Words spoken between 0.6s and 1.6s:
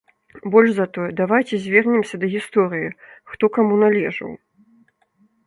за тое, давайце